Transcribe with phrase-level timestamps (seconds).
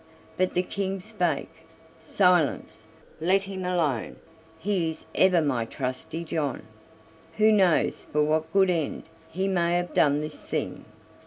[0.35, 1.53] But the King spake:
[1.99, 2.87] "Silence!
[3.19, 4.15] let him alone;
[4.57, 6.63] he is ever my most trusty John.
[7.37, 10.85] Who knows for what good end he may have done this thing?"